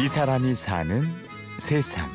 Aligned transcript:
이 0.00 0.08
사람이 0.08 0.54
사는 0.54 1.02
세상. 1.58 2.08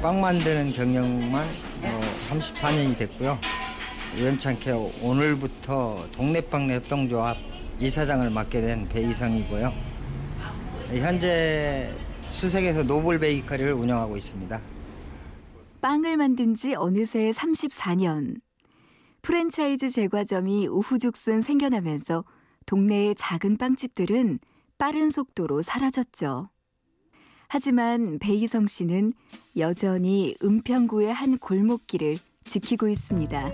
빵 0.00 0.20
만드는 0.20 0.72
경력만 0.72 1.46
뭐 1.82 2.00
34년이 2.30 2.96
됐고요. 2.96 3.38
우연찮게 4.16 4.70
오늘부터 5.02 6.06
동네빵 6.12 6.70
협동조합 6.70 7.36
이사장을 7.80 8.28
맡게 8.30 8.60
된 8.60 8.88
배이성이고요. 8.88 9.72
현재 10.94 11.94
수색에서 12.30 12.82
노블 12.84 13.18
베이커리를 13.18 13.72
운영하고 13.72 14.16
있습니다. 14.16 14.60
빵을 15.80 16.16
만든 16.16 16.54
지 16.54 16.74
어느새 16.74 17.30
34년. 17.30 18.36
프랜차이즈 19.22 19.90
제과점이 19.90 20.66
우후죽순 20.66 21.40
생겨나면서 21.40 22.24
동네의 22.66 23.14
작은 23.16 23.56
빵집들은 23.56 24.38
빠른 24.78 25.08
속도로 25.08 25.62
사라졌죠. 25.62 26.48
하지만 27.48 28.18
배희성 28.18 28.66
씨는 28.66 29.12
여전히 29.56 30.34
은평구의 30.42 31.12
한 31.12 31.38
골목길을 31.38 32.16
지키고 32.44 32.88
있습니다. 32.88 33.52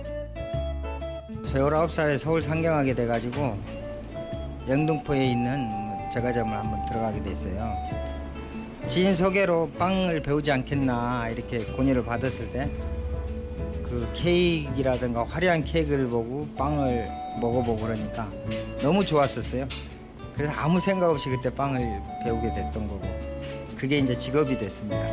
19살에 1.43 2.17
서울 2.17 2.41
상경하게 2.41 2.95
돼가지고 2.95 3.59
영등포에 4.67 5.31
있는 5.31 5.69
제과점을 6.11 6.51
한번 6.51 6.85
들어가게 6.87 7.21
됐어요. 7.21 7.73
지인 8.87 9.13
소개로 9.13 9.71
빵을 9.77 10.21
배우지 10.23 10.51
않겠나 10.51 11.29
이렇게 11.29 11.65
권유를 11.65 12.03
받았을 12.03 12.51
때 12.51 12.71
그 13.91 14.09
케이크라든가 14.13 15.25
화려한 15.25 15.65
케이크를 15.65 16.07
보고 16.07 16.47
빵을 16.55 17.11
먹어보고 17.41 17.81
그러니까 17.81 18.29
너무 18.81 19.05
좋았었어요. 19.05 19.67
그래서 20.33 20.53
아무 20.55 20.79
생각 20.79 21.09
없이 21.09 21.29
그때 21.29 21.53
빵을 21.53 22.01
배우게 22.23 22.53
됐던 22.53 22.87
거고 22.87 23.01
그게 23.75 23.97
이제 23.97 24.17
직업이 24.17 24.57
됐습니다. 24.57 25.05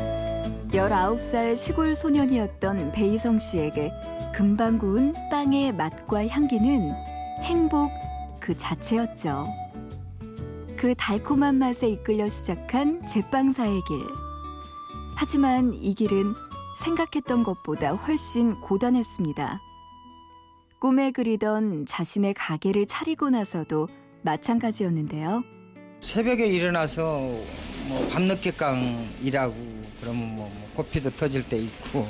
19살 0.69 1.57
시골 1.57 1.97
소년이었던 1.97 2.93
배희성 2.93 3.39
씨에게 3.39 3.91
금방 4.33 4.79
구운 4.79 5.13
빵의 5.29 5.73
맛과 5.73 6.29
향기는 6.29 6.93
행복 7.43 7.91
그 8.39 8.57
자체였죠. 8.57 9.49
그 10.77 10.95
달콤한 10.97 11.57
맛에 11.57 11.89
이끌려 11.89 12.29
시작한 12.29 13.05
제빵사의 13.09 13.81
길. 13.89 13.99
하지만 15.17 15.75
이 15.75 15.95
길은 15.95 16.48
생각했던 16.79 17.43
것보다 17.43 17.91
훨씬 17.91 18.55
고단했습니다. 18.61 19.61
꿈에 20.81 21.11
그리던 21.11 21.87
자신의 21.87 22.35
가게를 22.35 22.87
차리고 22.87 23.31
나서도 23.31 23.89
마찬가지였는데요. 24.23 25.43
새벽에 26.01 26.47
일어나서 26.47 27.19
뭐 27.89 28.09
밤늦게깡 28.13 29.09
일하고 29.23 29.55
그러면 30.01 30.37
뭐, 30.37 30.49
뭐 30.55 30.69
코피도 30.77 31.11
터질 31.17 31.47
때 31.49 31.59
있고 31.59 32.07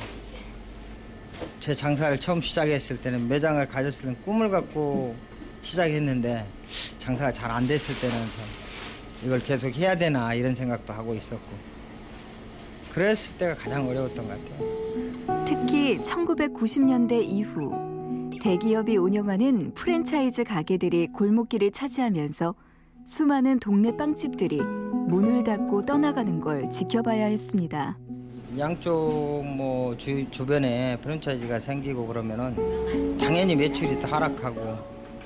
제 1.61 1.75
장사를 1.75 2.19
처음 2.19 2.43
시작했을 2.43 2.99
때는 2.99 3.27
매장을 3.29 3.67
가졌을 3.67 4.03
때는 4.03 4.23
꿈을 4.23 4.51
갖고 4.51 5.17
시작했는데 5.63 6.47
장사가 6.99 7.33
잘 7.33 7.51
안 7.51 7.67
됐을 7.67 7.99
때는 8.01 8.15
참 8.33 8.45
이걸 9.25 9.41
계속 9.41 9.75
해야 9.75 9.97
되나 9.97 10.35
이런 10.35 10.55
생각도 10.55 10.93
하고 10.93 11.15
있었고 11.15 11.78
그랬을 12.93 13.37
때가 13.39 13.55
가장 13.55 13.89
어려웠던 13.89 14.27
것 14.27 14.39
같아요. 14.45 15.45
특히 15.45 15.99
1990년대 15.99 17.23
이후 17.23 17.73
대기업이 18.41 18.97
운영하는 18.97 19.73
프랜차이즈 19.75 20.45
가게들이 20.45 21.09
골목길을 21.09 21.71
차지하면서 21.71 22.55
수많은 23.05 23.59
동네 23.59 23.97
빵집들이 23.97 24.61
문을 24.61 25.43
닫고 25.43 25.87
떠나가는 25.87 26.41
걸 26.41 26.71
지켜봐야 26.71 27.27
했습니다. 27.27 27.99
양쪽 28.59 29.45
뭐 29.45 29.97
주, 29.97 30.29
주변에 30.31 30.97
프랜차이즈가 31.03 31.61
생기고 31.61 32.07
그러면은 32.07 33.17
당연히 33.19 33.57
매출이 33.57 34.01
더 34.01 34.09
하락하고 34.09 34.79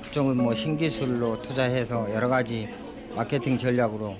그쪽은 0.03 0.37
뭐 0.37 0.53
신기술로 0.53 1.41
투자해서 1.41 2.13
여러 2.13 2.27
가지 2.27 2.67
마케팅 3.15 3.57
전략으로 3.57 4.15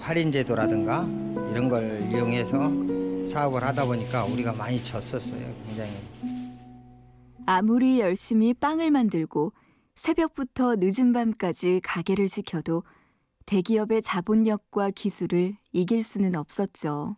할인 0.00 0.32
제도라든가 0.32 1.02
이런 1.50 1.68
걸 1.68 2.08
이용해서 2.10 3.26
사업을 3.26 3.62
하다 3.62 3.84
보니까 3.86 4.24
우리가 4.24 4.52
많이 4.52 4.82
졌었어요. 4.82 5.54
굉장히. 5.66 5.92
아무리 7.46 8.00
열심히 8.00 8.52
빵을 8.54 8.90
만들고 8.90 9.52
새벽부터 9.94 10.76
늦은 10.78 11.12
밤까지 11.12 11.80
가게를 11.82 12.28
지켜도 12.28 12.84
대기업의 13.46 14.02
자본력과 14.02 14.90
기술을 14.90 15.56
이길 15.72 16.02
수는 16.02 16.36
없었죠. 16.36 17.16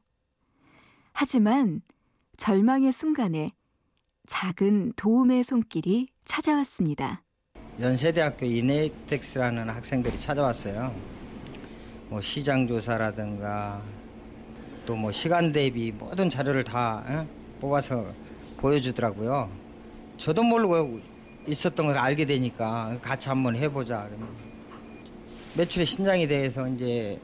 하지만 1.13 1.83
절망의 2.37 2.93
순간에 2.93 3.51
작은 4.27 4.93
도움의 4.97 5.43
손길이 5.43 6.09
찾아왔습니다. 6.25 7.23
연세대학교 7.81 8.47
이네텍스라는 8.47 9.69
학생들이 9.69 10.19
찾아왔어요. 10.19 10.95
뭐 12.11 12.21
시장 12.21 12.67
조사라든가 12.67 13.81
또 14.85 14.97
뭐 14.97 15.13
시간 15.13 15.53
대비 15.53 15.93
모든 15.93 16.29
자료를 16.29 16.65
다 16.65 17.05
에? 17.09 17.25
뽑아서 17.61 18.05
보여주더라고요. 18.57 19.49
저도 20.17 20.43
모르고 20.43 20.99
있었던 21.47 21.87
걸 21.87 21.97
알게 21.97 22.25
되니까 22.25 22.99
같이 23.01 23.29
한번 23.29 23.55
해보자. 23.55 24.09
매출의 25.55 25.87
신장에 25.87 26.27
대해서 26.27 26.67
이제 26.69 27.21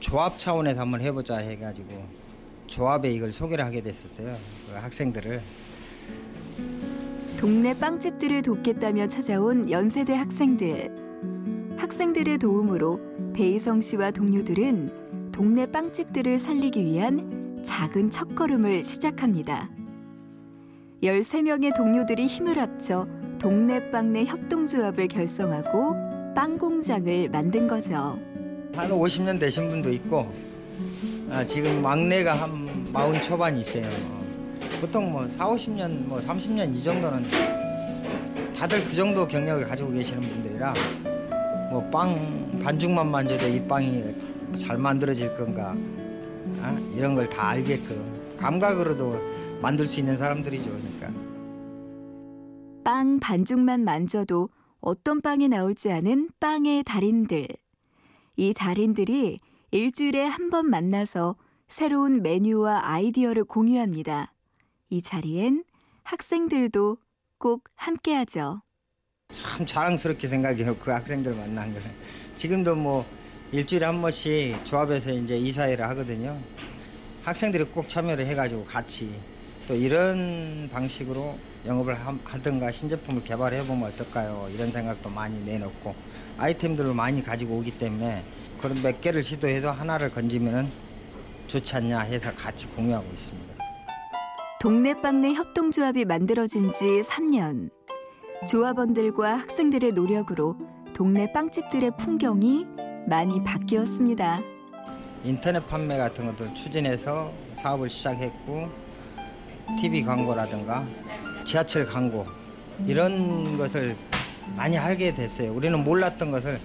조합 0.00 0.38
차원에서 0.38 0.80
한번 0.80 1.02
해보자 1.02 1.36
해가지고 1.36 2.02
조합에 2.66 3.10
이걸 3.12 3.30
소개를 3.30 3.64
하게 3.64 3.82
됐었어요. 3.82 4.36
그 4.66 4.74
학생들을. 4.74 5.42
동네 7.36 7.74
빵집들을 7.78 8.42
돕겠다며 8.42 9.08
찾아온 9.08 9.70
연세대 9.70 10.14
학생들. 10.14 10.99
학생들의 11.90 12.38
도움으로 12.38 13.00
배희성 13.34 13.80
씨와 13.80 14.12
동료들은 14.12 15.32
동네 15.32 15.66
빵집들을 15.66 16.38
살리기 16.38 16.84
위한 16.84 17.60
작은 17.64 18.12
첫걸음을 18.12 18.84
시작합니다. 18.84 19.68
13명의 21.02 21.76
동료들이 21.76 22.26
힘을 22.26 22.58
합쳐 22.58 23.08
동네 23.40 23.90
빵내 23.90 24.24
협동조합을 24.24 25.08
결성하고 25.08 26.32
빵 26.32 26.56
공장을 26.58 27.28
만든 27.28 27.66
거죠. 27.66 28.16
한 28.72 28.88
50년 28.88 29.40
되신 29.40 29.68
분도 29.68 29.90
있고 29.90 30.32
아, 31.28 31.44
지금 31.44 31.82
막내가 31.82 32.34
한 32.34 32.92
마흔 32.92 33.20
초반이 33.20 33.62
있어요. 33.62 33.90
보통 34.80 35.10
뭐 35.10 35.28
4, 35.36 35.48
50년, 35.48 36.06
뭐 36.06 36.20
30년 36.20 36.72
이 36.72 36.84
정도는 36.84 37.24
다들 38.56 38.84
그 38.84 38.94
정도 38.94 39.26
경력을 39.26 39.66
가지고 39.66 39.90
계시는 39.90 40.20
분들이라 40.22 40.72
뭐 41.70 41.80
빵 41.90 42.60
반죽만 42.62 43.10
만져도 43.10 43.46
이 43.48 43.66
빵이 43.66 44.02
잘 44.56 44.76
만들어질 44.78 45.34
건가 45.34 45.74
아? 46.60 46.72
이런 46.94 47.14
걸 47.14 47.28
다 47.28 47.48
알게끔 47.50 48.36
감각으로도 48.36 49.60
만들 49.60 49.86
수 49.86 50.00
있는 50.00 50.16
사람들이죠. 50.16 50.70
그러니까. 50.70 51.10
빵 52.82 53.20
반죽만 53.20 53.84
만져도 53.84 54.48
어떤 54.80 55.20
빵이 55.20 55.48
나올지 55.48 55.92
아는 55.92 56.30
빵의 56.40 56.84
달인들. 56.84 57.46
이 58.36 58.54
달인들이 58.54 59.38
일주일에 59.70 60.24
한 60.24 60.48
번 60.50 60.68
만나서 60.70 61.36
새로운 61.68 62.22
메뉴와 62.22 62.80
아이디어를 62.88 63.44
공유합니다. 63.44 64.32
이 64.88 65.02
자리엔 65.02 65.64
학생들도 66.02 66.96
꼭 67.38 67.64
함께하죠. 67.76 68.62
참 69.32 69.64
자랑스럽게 69.64 70.28
생각해요. 70.28 70.76
그 70.76 70.90
학생들 70.90 71.34
만난 71.34 71.72
거. 71.72 71.80
지금도 72.36 72.74
뭐 72.74 73.06
일주일에 73.52 73.86
한 73.86 74.00
번씩 74.00 74.64
조합에서 74.64 75.10
이제 75.12 75.36
이사회를 75.36 75.88
하거든요. 75.90 76.38
학생들이 77.22 77.64
꼭 77.64 77.88
참여를 77.88 78.24
해가지고 78.26 78.64
같이 78.64 79.10
또 79.68 79.74
이런 79.74 80.68
방식으로 80.72 81.38
영업을 81.66 81.96
하든가 82.24 82.72
신제품을 82.72 83.22
개발해 83.22 83.62
보면 83.64 83.88
어떨까요? 83.88 84.48
이런 84.54 84.70
생각도 84.72 85.10
많이 85.10 85.38
내놓고 85.44 85.94
아이템들을 86.38 86.94
많이 86.94 87.22
가지고 87.22 87.58
오기 87.58 87.78
때문에 87.78 88.24
그런 88.60 88.82
몇 88.82 89.00
개를 89.00 89.22
시도해도 89.22 89.70
하나를 89.70 90.10
건지면은 90.10 90.70
좋지 91.46 91.76
않냐 91.76 92.00
해서 92.00 92.34
같이 92.34 92.66
공유하고 92.68 93.06
있습니다. 93.12 93.54
동네빵내 94.60 95.34
협동조합이 95.34 96.04
만들어진 96.04 96.72
지 96.72 96.84
3년. 97.02 97.70
조합원들과 98.48 99.36
학생들의 99.36 99.92
노력으로 99.92 100.56
동네 100.94 101.30
빵집들의 101.30 101.92
풍경이 101.98 102.66
많이 103.06 103.44
바뀌었습니다. 103.44 104.40
인터넷 105.24 105.66
판매 105.68 105.98
같은 105.98 106.26
것들 106.26 106.54
추진해서 106.54 107.30
사업을 107.54 107.90
시작했고 107.90 108.70
TV 109.78 110.02
광고라든가 110.04 110.86
지하철 111.44 111.84
광고 111.84 112.24
이런 112.86 113.58
것을 113.58 113.94
많이 114.56 114.78
알게 114.78 115.14
됐어요. 115.14 115.52
우리는 115.52 115.82
몰랐던 115.84 116.30
것을 116.30 116.58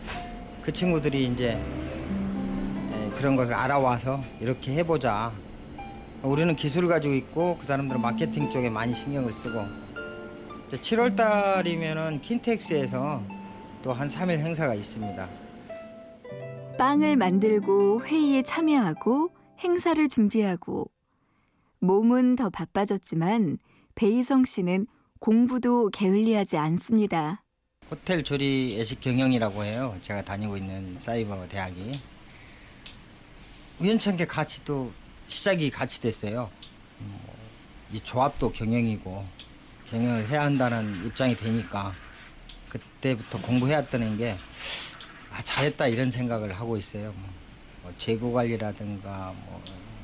그 0.62 0.72
친구들이 0.72 1.26
이제 1.26 1.60
예, 2.94 3.10
그런 3.18 3.36
걸 3.36 3.54
알아와서 3.54 4.24
이렇게 4.40 4.74
해보자. 4.76 5.34
우리는 6.24 6.56
기술을 6.56 6.88
가지고 6.88 7.14
있고 7.16 7.58
그 7.60 7.66
사람들은 7.66 8.02
마케팅 8.02 8.50
쪽에 8.50 8.70
많이 8.70 8.94
신경을 8.96 9.34
쓰고 9.34 9.85
7월 10.72 11.16
달이면은 11.16 12.22
킨텍스에서 12.22 13.24
또 13.84 13.94
한 13.94 14.08
3일 14.08 14.40
행사가 14.40 14.74
있습니다. 14.74 15.30
빵을 16.78 17.16
만들고 17.18 18.04
회의에 18.04 18.42
참여하고 18.42 19.30
행사를 19.60 20.10
준비하고 20.10 20.90
몸은 21.80 22.36
더 22.36 22.50
바빠졌지만 22.50 23.60
베이성 23.94 24.46
씨는 24.46 24.88
공부도 25.20 25.90
게을리하지 25.92 26.58
않습니다. 26.58 27.44
호텔 27.92 28.24
조리 28.24 28.72
예식 28.76 29.00
경영이라고 29.02 29.64
해요. 29.64 29.96
제가 30.02 30.24
다니고 30.24 30.58
있는 30.58 30.98
사이버 31.00 31.48
대학이 31.48 31.92
우연찮게 33.80 34.26
같이 34.26 34.66
또 34.66 34.92
시작이 35.28 35.70
같이 35.70 36.02
됐어요. 36.02 36.50
음, 37.02 37.20
이 37.92 38.00
조합도 38.02 38.52
경영이고 38.52 39.24
경영을 39.90 40.28
해야 40.28 40.44
한다는 40.44 41.06
입장이 41.06 41.36
되니까 41.36 41.94
그때부터 42.70 43.42
공부해왔다는 43.42 44.18
게 44.18 44.38
아, 45.32 45.42
잘했다 45.44 45.88
이런 45.88 46.10
생각을 46.10 46.54
하고 46.54 46.78
있어요. 46.78 47.14
뭐, 47.18 47.30
뭐 47.84 47.94
재고 47.98 48.34
관리라든가 48.34 49.34
뭐 49.46 49.62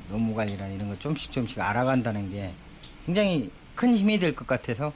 노무 0.10 0.34
관리라 0.36 0.68
이런 0.68 0.90
거 0.90 1.00
좀씩 1.00 1.32
좀씩 1.32 1.60
알아간다는 1.60 2.32
게 2.32 2.54
굉장히 3.06 3.52
큰 3.76 3.96
힘이 3.96 4.20
될 4.20 4.36
것 4.36 4.46
같아서 4.46 4.94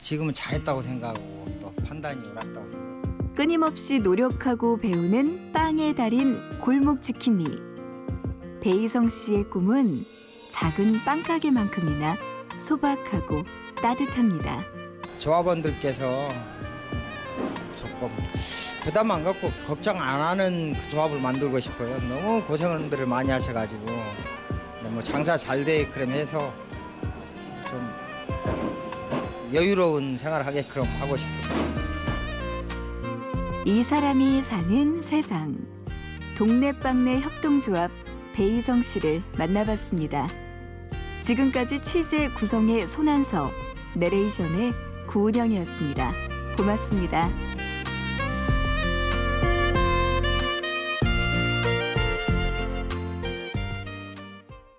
지금은 0.00 0.32
잘했다고 0.32 0.82
생각하고 0.82 1.46
또 1.60 1.74
판단이 1.84 2.20
옳았다고 2.20 2.70
생각합니다. 2.70 3.32
끊임없이 3.34 3.98
노력하고 4.00 4.78
배우는 4.78 5.52
빵의 5.52 5.94
달인 5.94 6.60
골목 6.60 7.02
지킴이. 7.02 7.44
베이성 8.60 9.08
씨의 9.08 9.44
꿈은 9.50 10.04
작은 10.50 11.04
빵가게만큼이나 11.04 12.16
소박하고 12.58 13.44
따뜻합니다. 13.80 14.64
조합원들께서 15.18 16.28
조금 17.76 18.08
부담 18.82 19.10
안 19.10 19.24
갖고 19.24 19.50
걱정 19.66 20.00
안 20.00 20.20
하는 20.20 20.72
그 20.72 20.90
조합을 20.90 21.20
만들고 21.20 21.60
싶어요. 21.60 21.96
너무 22.08 22.42
고생들을 22.44 23.06
많이 23.06 23.30
하셔가지고 23.30 23.86
뭐 24.90 25.02
장사 25.02 25.36
잘돼 25.36 25.88
그럼 25.88 26.10
해서 26.10 26.52
좀 27.68 27.92
여유로운 29.52 30.16
생활을 30.16 30.46
하게끔 30.46 30.84
하고 31.00 31.16
싶어요. 31.16 31.58
이 33.64 33.82
사람이 33.82 34.42
사는 34.42 35.02
세상. 35.02 35.58
동네빵내 36.36 37.20
협동조합 37.20 37.90
베이성 38.34 38.82
씨를 38.82 39.22
만나봤습니다. 39.36 40.28
지금까지 41.28 41.80
취재 41.80 42.30
구성의 42.30 42.86
손한서, 42.86 43.50
내레이션의 43.94 44.72
구은영이었습니다. 45.08 46.10
고맙습니다. 46.56 47.28